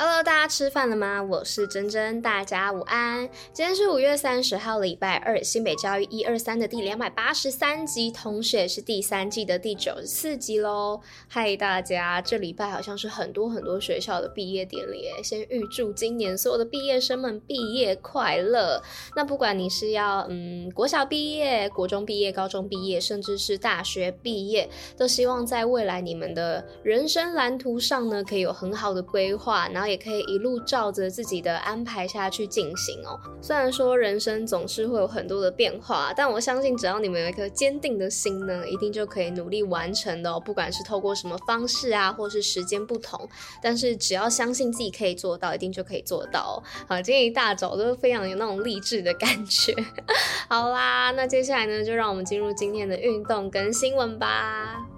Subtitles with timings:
[0.00, 1.20] Hello，大家吃饭了吗？
[1.20, 3.28] 我是珍珍，大家午安。
[3.52, 11.00] 今天是五月三十号，礼拜二，新北教育一二三的第两百八十三集，同时也是第三季的第九十四集喽。
[11.26, 18.80] 嗨，大家，这礼拜好像是很多很多学校的毕业典礼，先预祝今年所有的毕业生们毕业快乐。
[19.16, 29.87] 那不管你是要嗯国小毕业、国中毕业、高中毕业，甚至是大学毕业，都希望在未来你们的人生蓝图上呢，可以有很好的规划，然后。
[29.88, 33.18] 也可以一路照着自己的安排下去进行哦。
[33.40, 40.38] 虽然说人生总是会有很多的变化，但我相信只要你们有一颗坚定的心呢，一定就可以努力完成的哦。
[40.38, 43.28] 不管是透过什么方式啊，或是时间不同，
[43.62, 46.62] 但是只要相信自己可以做到，一定就可以做到。
[46.86, 49.74] 好，今天一大早都非常有那种励志的感觉。
[50.48, 54.97] 好啦，那接下来呢，就让我们进入今天的运动跟新闻吧。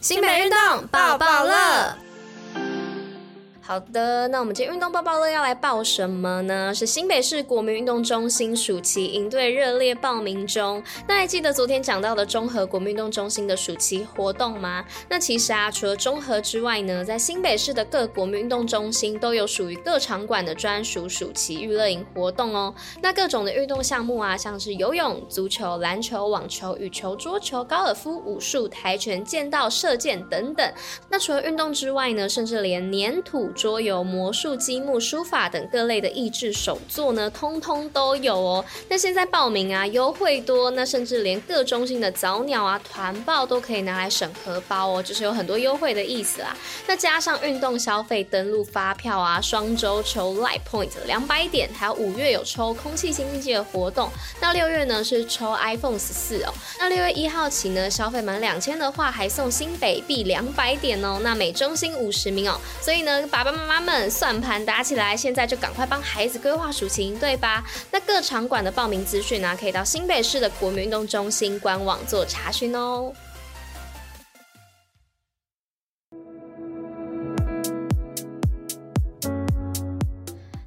[0.00, 1.94] 新北运动抱抱乐。
[3.70, 6.74] 好的，那我们今天运动报报乐要来报什么呢？
[6.74, 10.82] 是新北市国民运动中心暑期营队热烈报名中。
[11.06, 14.84] 那还记得昨天讲到的中和国民运动中心的暑期活动吗？
[15.08, 22.74] 那其实啊，除了中和之外呢，在新北市的各国民运动中心都有属于各场馆的专属暑期娱乐营活动哦。
[23.00, 30.72] 那各种的运动项目啊，像是游泳、足球、篮球、网球、羽球、桌球、高尔夫、武术、跆拳、剑道、射箭等等。
[31.08, 33.48] 那除了运动之外呢，甚至连黏土。
[33.60, 38.64] 桌游、魔术、积木、书法等各类的益智手作呢，通通都有哦。
[38.88, 46.56] 那现在报名啊，优惠多，那甚至连各中心的早鸟啊、团报都可以拿来省荷包哦，就是有很多优惠的意思啦。
[46.86, 54.10] 那加上运动消费登录发票啊，双周抽 Light Point 两百点，还有五月有抽空气清新机的活动。
[54.40, 56.54] 那六月呢是抽 iPhone 十四哦。
[56.78, 61.20] 那六月一号起呢，消费满两千的话，还送新北币两百点哦。
[61.22, 63.49] 那每中心五十名哦，所以呢，爸爸。
[63.52, 67.64] 妈妈们，算盘打起来，现在就赶快帮孩子规划暑期营队吧。
[67.90, 73.12] 那各场馆的报名资讯呢，可以到新北市的国民运动中心官网做查询哦。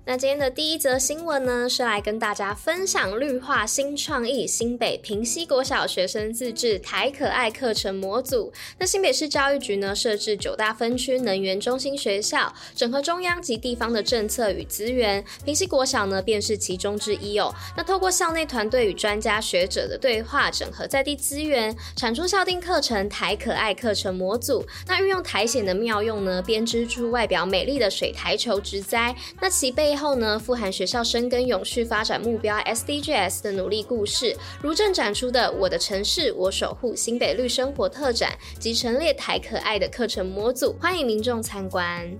[0.06, 8.52] 那今天的第一则新闻呢，是来跟大家分享绿化新创意，新北平溪国小学生自制台可爱课程模组。
[8.78, 17.56] 那新北市教育局呢，设置九大分区能源中心学校，整合中央及地方的政策与资源，平溪国小呢便是其中之一哦。
[17.78, 24.66] 那透过校内团队与专家学者的对话，整合在地资源，产出校定课程台可爱课程模组。
[24.86, 29.16] 那运用苔藓的妙用呢，编织出外表美丽的水苔球植栽。
[29.40, 30.03] 那其背后。
[30.04, 42.14] 后呢，富含学校深耕永续发展目标 SDGs 的努力故事，如正展出的“我的城市我守护新北绿生活”特展及陈列台可爱的课程模组，欢迎民众参观。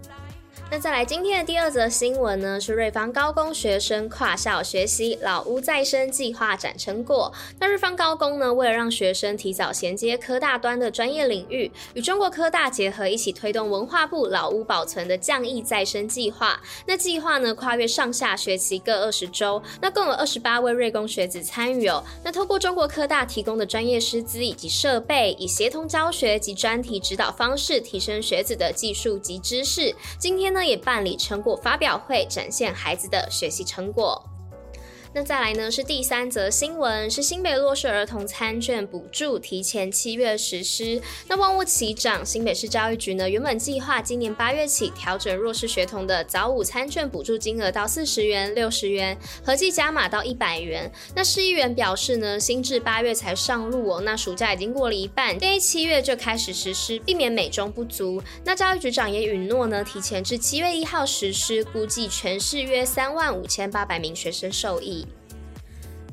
[0.74, 7.32] 那再来今天的第二则新闻呢，是瑞芳高工学生跨校学习老屋再生计划展成果。
[7.60, 16.60] 那瑞芳高工呢，为了让学生提早衔接科大端的专业领域，与中国科大结合，一起推动文化部老屋保存的降役再生计划。
[16.88, 22.04] 那计划呢，跨越上下学期各二十周，那共有二十八位瑞工学子参与哦。
[22.24, 29.96] 那透过中国科大提供的专业师资以及设备，以协同教学及专题指导方式，提升学子的技术及知识。
[30.18, 34.24] 今天呢，也办理成果发表会，展现孩子的学习成果。
[35.16, 41.00] 那再来呢，是第三则新闻，是新北弱势儿童餐券补助提前七月实施。
[41.28, 49.16] 那万物齐涨，新北市教育局呢，原本计划今年八月起调整弱势学童的早午餐券补助金额到四十元、六十元，
[49.46, 50.92] 合计加码到一百元。
[51.14, 58.20] 那市议员表示呢，新制八月才上路哦，那暑假已经过了一半，建议七月就开始实施，避免美中不足。
[58.44, 65.03] 那教育局长也允诺呢，提前至七月一号实施，估计全市约三万五千八百名学生受益。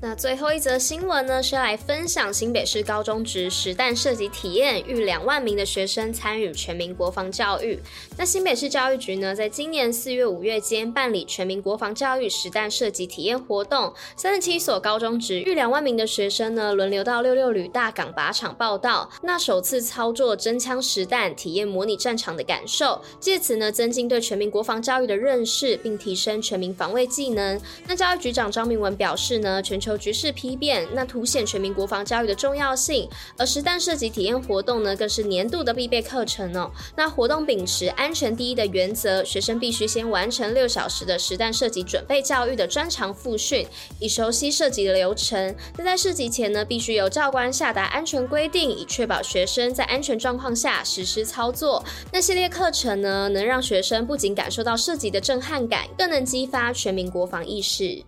[0.02, 7.78] 那最后一则新闻呢，是来分享新北市高中职实弹射击体验，逾两万名的学生参与全民国防教育。
[8.16, 27.60] 那新北市教育局呢，在今年四月、五月间办理全民国防教育实弹射击体验活动，三十七所高中职逾两万名的学生呢，轮流到六六旅大港靶场报到，那首次操作真枪实弹，体验模拟战场的感受，借此呢，增进对全民国防教育的认识，并提升全民防卫技能。
[27.86, 33.08] 那教育局长张明文表示呢，全球球局势丕变，那凸显全民国防教育的重要性。
[33.36, 36.70] 而实弹射击体验活动呢，更是年度的必备课程哦。
[36.96, 43.66] 那活动秉持安全第一的原则，学生必须先完成六小时的实弹射击准备教育的专长复训，
[43.98, 45.54] 以熟悉射击的流程。
[45.76, 51.84] 那在射击前呢，必须由教官下达安全规定，以确保学生在安全状况下实施操作。
[52.12, 58.04] 那系列课程呢，能让学生不仅感受到射击的震撼感，更能激发全民国防意识。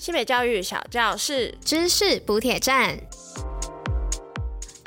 [0.00, 2.98] 新北教育小教室，知识补铁站。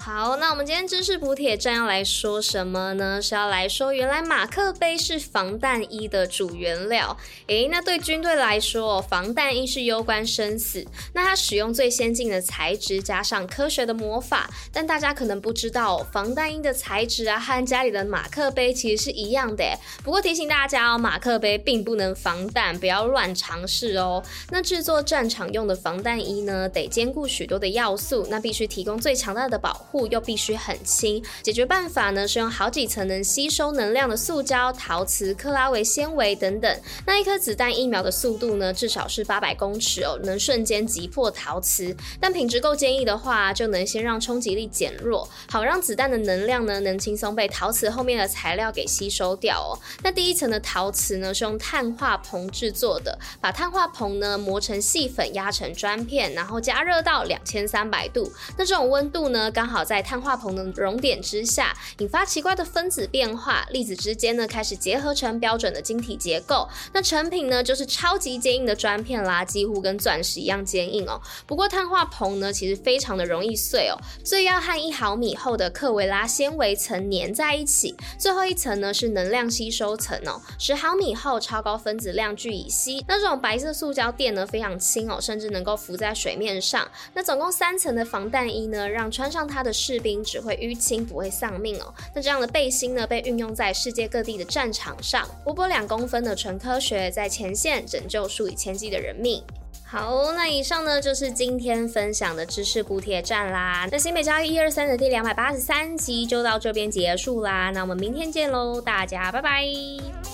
[0.05, 3.21] 好，那我们今天知识补铁站要来说什么呢？
[3.21, 7.17] 是要来说，原来马克杯是防弹衣的主原料。
[7.47, 10.85] 诶，那对军队来说，防弹衣是攸关生死。
[11.13, 14.49] 那它使用最先进的材质，加上科学的魔法。
[14.73, 19.63] 但大家可能不知道，防弹衣的材质啊，和家里的马克杯其实是一样的。
[20.03, 24.21] 不过提醒大家哦，马克杯并不能防弹，不要乱尝试哦。
[24.49, 29.92] 那制作战场用的防弹衣呢，得兼顾许多的要素，那必须提供最强大的保护。
[29.93, 36.81] 护又必须很轻，解决办法呢是用好几层能吸收能量的塑胶、陶瓷、克拉维纤维等等。
[37.05, 41.95] 那一颗子弹一秒的速度呢，至少是八百公尺哦，能瞬间击破陶瓷。
[42.19, 49.77] 但品质够坚毅的话，就能先让冲击力减弱，好让子弹的能量呢能轻松被陶瓷后面的材料给吸收掉哦。
[50.01, 58.31] 那第一层的陶瓷呢是用碳化硼制作的，把碳化硼呢磨成细粉，压成砖片，然后加热到两千三百度。
[58.57, 59.82] 那这种温度呢刚好。
[59.83, 66.67] 在碳化硼的熔点之下，引发奇怪的分子变化，粒子之间呢开始结合成标准的晶体结构。
[66.93, 71.19] 那成品呢就是超级坚硬的砖片啦，几乎跟钻石一样坚硬哦。
[71.45, 77.95] 不过碳化硼呢其实非常的容易碎哦，所以要和一毫米厚的克维拉纤维层粘在一起。
[78.17, 83.03] 最后一层呢是能量吸收层哦，十毫米厚，超高分子量聚乙烯。
[83.07, 86.87] 那这种白色塑胶垫呢非常轻哦，甚至能够浮在水面上。
[87.13, 91.93] 那总共三层的防弹衣呢，让穿上它的士兵只会淤青，不会丧命哦。
[92.13, 99.43] 那这样的背心呢，被运用在世界各地的战场上，薄薄两公分的纯科学，在前线拯救数以千计的人命。
[99.85, 103.87] 好，那以上呢就是今天分享的知识补帖站啦。
[103.91, 107.69] 那新北教育一二三的第两百八十三集就到这边结束啦。
[107.69, 110.32] 那我们明天见喽，大家拜拜。